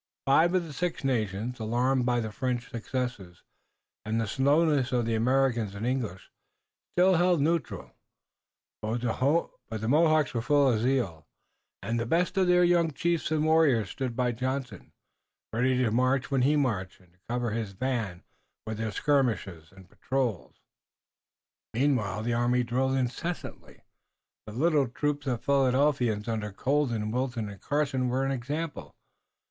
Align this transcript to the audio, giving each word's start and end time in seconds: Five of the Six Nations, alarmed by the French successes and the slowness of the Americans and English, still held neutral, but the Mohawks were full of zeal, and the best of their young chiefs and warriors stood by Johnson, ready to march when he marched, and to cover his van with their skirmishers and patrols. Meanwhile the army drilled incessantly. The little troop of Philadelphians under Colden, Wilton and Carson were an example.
Five 0.25 0.55
of 0.55 0.63
the 0.65 0.73
Six 0.73 1.03
Nations, 1.03 1.59
alarmed 1.59 2.07
by 2.07 2.19
the 2.21 2.31
French 2.31 2.71
successes 2.71 3.43
and 4.03 4.19
the 4.19 4.25
slowness 4.25 4.91
of 4.91 5.05
the 5.05 5.13
Americans 5.13 5.75
and 5.75 5.85
English, 5.85 6.31
still 6.95 7.17
held 7.17 7.39
neutral, 7.39 7.91
but 8.81 9.01
the 9.01 9.87
Mohawks 9.87 10.33
were 10.33 10.41
full 10.41 10.73
of 10.73 10.79
zeal, 10.79 11.27
and 11.83 11.99
the 11.99 12.07
best 12.07 12.35
of 12.35 12.47
their 12.47 12.63
young 12.63 12.89
chiefs 12.89 13.29
and 13.29 13.45
warriors 13.45 13.91
stood 13.91 14.15
by 14.15 14.31
Johnson, 14.31 14.91
ready 15.53 15.77
to 15.77 15.91
march 15.91 16.31
when 16.31 16.41
he 16.41 16.55
marched, 16.55 16.99
and 16.99 17.13
to 17.13 17.19
cover 17.29 17.51
his 17.51 17.73
van 17.73 18.23
with 18.65 18.79
their 18.79 18.91
skirmishers 18.91 19.71
and 19.71 19.87
patrols. 19.87 20.55
Meanwhile 21.75 22.23
the 22.23 22.33
army 22.33 22.63
drilled 22.63 22.95
incessantly. 22.95 23.81
The 24.47 24.53
little 24.53 24.87
troop 24.87 25.27
of 25.27 25.43
Philadelphians 25.43 26.27
under 26.27 26.51
Colden, 26.51 27.11
Wilton 27.11 27.49
and 27.49 27.61
Carson 27.61 28.07
were 28.09 28.25
an 28.25 28.31
example. 28.31 28.95